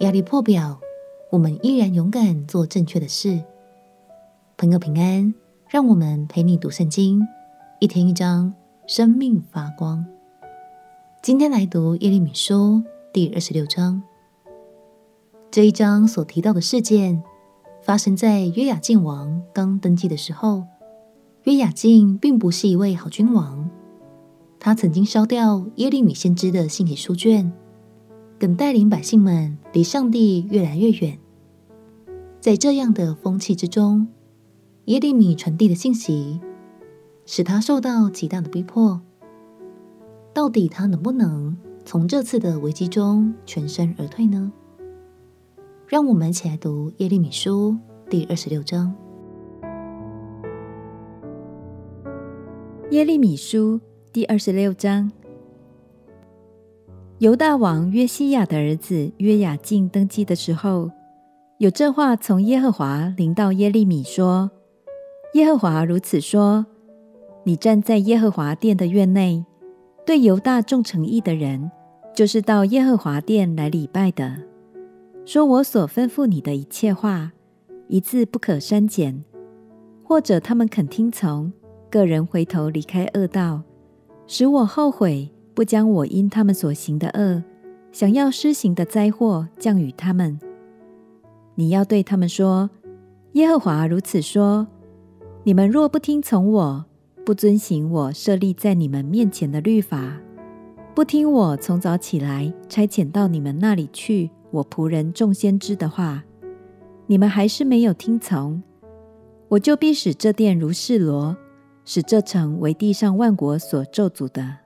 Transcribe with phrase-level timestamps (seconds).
[0.00, 0.80] 压力破表，
[1.30, 3.40] 我们依然勇敢做正确的事。
[4.56, 5.32] 朋友平安，
[5.68, 7.24] 让我们陪你读圣经，
[7.78, 8.52] 一天一章，
[8.88, 10.04] 生命发光。
[11.22, 12.82] 今天来读耶利米书
[13.12, 14.02] 第二十六章。
[15.52, 17.22] 这一章所提到的事件，
[17.80, 20.64] 发生在约雅敬王刚登基的时候。
[21.44, 23.70] 约雅敬并不是一位好君王，
[24.58, 27.52] 他曾经烧掉耶利米先知的信帖书卷，
[28.38, 31.18] 更带领百姓们离上帝越来越远。
[32.40, 34.08] 在这样的风气之中，
[34.86, 36.40] 耶利米传递的信息，
[37.24, 39.00] 使他受到极大的逼迫。
[40.34, 44.52] 到底他能不能从这次的危机中全身而退呢？
[45.86, 47.76] 让我们一起来读耶利米书
[48.10, 48.94] 第二十六章。
[52.90, 53.80] 耶利米书
[54.12, 55.10] 第二十六章。
[57.18, 60.90] 犹大王约西亚的儿子约雅敬登基的时候，
[61.58, 64.50] 有这话从耶和华临到耶利米说
[65.34, 66.66] ：“耶和华如此说：
[67.44, 69.44] 你站在耶和华殿的院内，
[70.04, 71.70] 对犹大众诚意的人，
[72.12, 74.36] 就是到耶和华殿来礼拜的，
[75.24, 77.30] 说我所吩咐你的一切话，
[77.86, 79.24] 一字不可删减，
[80.02, 81.52] 或者他们肯听从。”
[81.88, 83.62] 个人回头离开恶道，
[84.26, 87.42] 使我后悔，不将我因他们所行的恶，
[87.92, 90.38] 想要施行的灾祸降与他们。
[91.54, 92.68] 你要对他们说：
[93.32, 94.66] 耶和华如此说：
[95.44, 96.84] 你们若不听从我，
[97.24, 100.20] 不遵行我设立在你们面前的律法，
[100.94, 106.24] 不听我从早起来差遣到你们那里去我仆人众先知的话，
[107.06, 108.60] 你们还是没有听从，
[109.48, 111.36] 我就必使这殿如示罗。
[111.86, 114.63] 使这城为地上万国所咒诅的。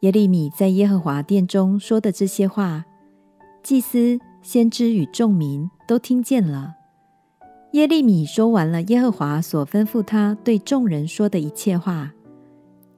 [0.00, 2.84] 耶利米在耶和华殿中说的这些话，
[3.64, 6.74] 祭司、先知与众民都听见了。
[7.72, 12.12] 耶利米说完了耶和华所吩咐他对众人说的一切话，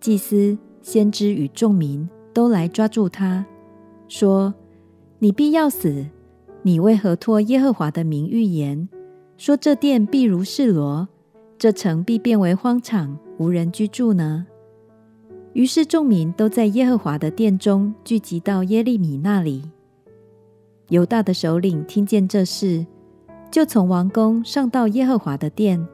[0.00, 3.46] 祭司、先知与众民都来抓住他，
[4.08, 4.52] 说
[5.20, 6.04] ：“你必要死！
[6.62, 8.88] 你为何托耶和华的名预言，
[9.36, 11.08] 说这殿必如示罗？”
[11.56, 14.46] 这城必变为荒场，无人居住呢。
[15.54, 19.62] 于是众民都在耶和华的殿中聚集到耶利米那里。
[20.88, 22.86] 犹大的首领听见这事，
[23.50, 25.86] 就从王宫上到耶和华的殿，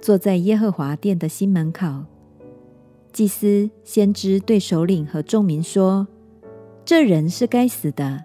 [0.00, 2.04] 坐在耶和华殿的西门口。
[3.12, 6.06] 祭司、先知对首领和众民说
[6.84, 8.24] ：“这人是该死的，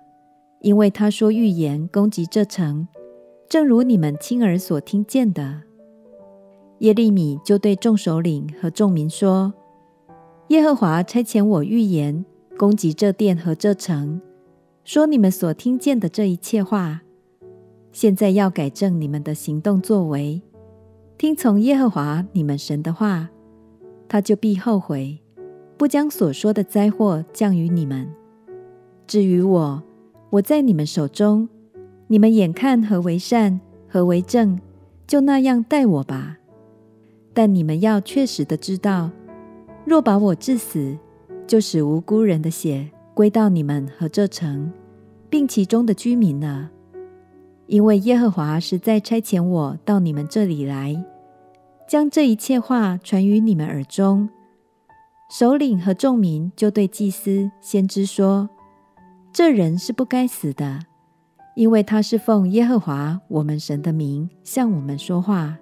[0.62, 2.88] 因为他说预言攻击这城，
[3.48, 5.62] 正如你们亲耳所听见的。”
[6.80, 9.54] 耶利米就对众首领和众民说
[10.50, 12.24] ：“耶和华差遣我预言
[12.58, 14.22] 攻击这殿和这城，
[14.84, 17.02] 说你们所听见的这一切话，
[17.92, 20.42] 现在要改正你们的行动作为，
[21.18, 23.30] 听从耶和华你们神的话，
[24.08, 25.20] 他就必后悔，
[25.78, 28.08] 不将所说的灾祸降于你们。
[29.08, 29.84] 至于我，
[30.30, 31.48] 我在你们手中，
[32.08, 34.60] 你们眼看何为善，何为正，
[35.08, 36.38] 就那样待我吧。”
[37.34, 39.10] 但你们要确实的知道，
[39.86, 40.98] 若把我致死，
[41.46, 44.72] 就使无辜人的血归到你们和这城，
[45.30, 46.70] 并其中的居民了。
[47.68, 51.04] 因为耶和华实在差遣我到你们这里来，
[51.88, 54.30] 将这一切话传于你们耳中。
[55.30, 58.50] 首领和众民就对祭司、先知说
[59.34, 60.80] ：“这人是不该死的，
[61.56, 65.58] 因为他是奉耶和华我们神的名向我们说话。”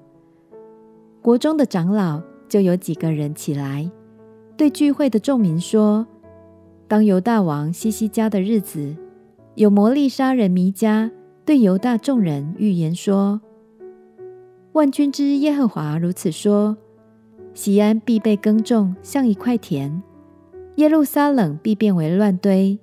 [1.22, 3.90] 国中的长老就有几个人起来，
[4.62, 6.06] 对聚会的众民说
[6.88, 8.96] ：“当犹大王西西家的日子，
[9.56, 11.10] 有魔利沙人弥迦
[11.44, 13.42] 对犹大众人预言说：
[14.74, 16.78] 万军之耶和华如此说：
[17.56, 20.00] 西安必被耕种，像一块田；
[20.76, 22.78] 耶路撒冷必变为乱堆，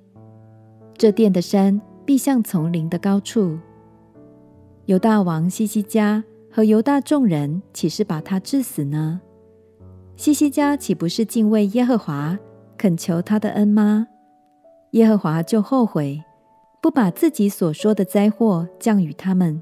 [0.97, 3.57] 这殿的山必像丛林的高处。
[4.87, 9.21] 犹大王西西家。”和犹大众人岂是把他治死呢？
[10.19, 12.37] 西西家岂不是敬畏耶和华，
[12.77, 14.05] 恳求他的恩吗？
[14.91, 16.21] 耶和华就后悔，
[16.81, 19.61] 不把自己所说的灾祸降与他们。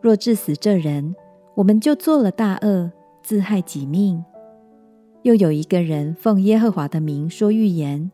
[0.00, 1.12] 若致死这人，
[1.56, 4.24] 我们就做了大恶，自害己命。
[5.22, 8.12] 又有一个人奉耶和华的名说预言，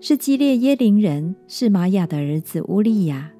[0.00, 3.30] 是基列耶琳人是玛雅的儿子乌利亚，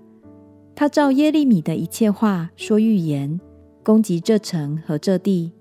[0.75, 3.40] 他照耶利米的一切话说预言。
[3.82, 5.54] 攻击这城和这地。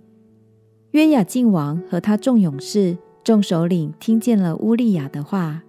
[0.91, 5.61] 约雅敬王和他众勇士、众首领听见了乌利亚的话，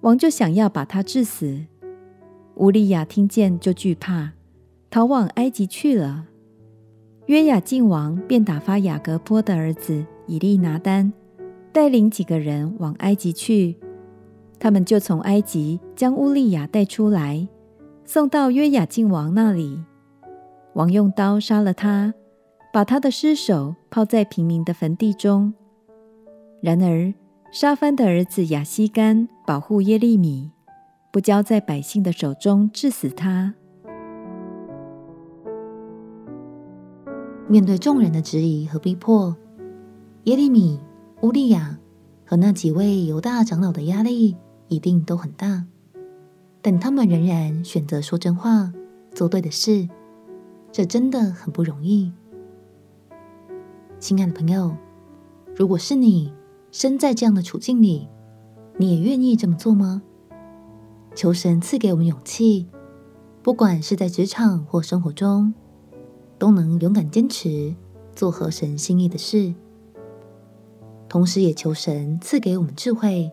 [0.00, 1.66] 王就想要把他治死。
[2.54, 4.32] 乌利亚听见就惧怕，
[4.88, 6.24] 逃往埃及去了。
[7.26, 11.12] 约雅敬王便打发雅各波的儿子以利拿单
[11.70, 13.76] 带领几个人往埃及去，
[14.58, 17.46] 他们就从埃及将乌利亚带出来，
[18.06, 19.78] 送到约雅敬王那里。
[20.72, 22.14] 王用刀杀了他，
[22.76, 25.54] 把他的尸首抛在平民的坟地中。
[26.60, 27.10] 然而
[27.50, 30.50] 沙番的儿子亚西干保护耶利米。
[31.10, 33.54] 不交在百姓的手中，治死他。
[37.48, 39.34] 面对众人的质疑和逼迫，
[40.24, 40.78] 耶利米、
[41.22, 41.78] 乌利亚
[42.26, 44.36] 和那几位犹大长老的压力
[44.68, 45.64] 一定都很大，
[46.60, 48.70] 但他们仍然选择说真话、
[49.14, 49.88] 做对的事，
[50.70, 52.12] 这真的很不容易。
[53.98, 54.76] 亲爱的朋友，
[55.54, 56.32] 如果是你
[56.70, 58.06] 身在这样的处境里，
[58.76, 60.02] 你也愿意这么做吗？
[61.14, 62.68] 求神赐给我们勇气，
[63.42, 65.54] 不管是在职场或生活中，
[66.38, 67.74] 都能勇敢坚持
[68.14, 69.54] 做合神心意的事。
[71.08, 73.32] 同时，也求神赐给我们智慧，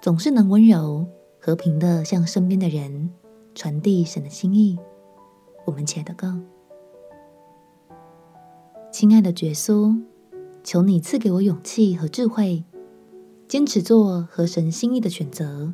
[0.00, 1.06] 总是能温柔
[1.38, 3.10] 和平的向身边的人
[3.54, 4.78] 传递神的心意。
[5.66, 6.34] 我们且祷告，
[9.00, 9.98] 亲爱的耶稣，
[10.62, 12.64] 求你赐给我勇气和智慧，
[13.48, 15.72] 坚持做合神心意的选择。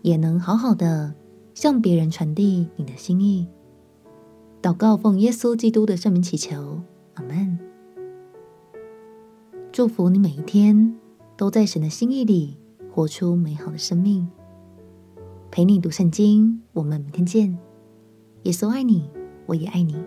[0.00, 1.14] 也能好好的
[1.52, 3.46] 向别人传递你的心意。
[4.62, 6.80] 祷告奉耶稣基督的圣名祈求，
[7.12, 7.58] 阿门。
[9.70, 10.96] 祝福你每一天
[11.36, 12.56] 都在神的心意里
[12.90, 14.26] 活出美好的生命。
[15.50, 17.58] 陪你读圣经，我们明天见。
[18.44, 19.10] 耶稣爱你，
[19.44, 20.02] 我也爱你。